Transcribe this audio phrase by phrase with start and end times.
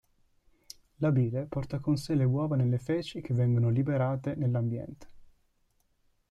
[1.03, 5.07] La bile porta con sé le uova nelle feci che vengono liberate nell'ambiente.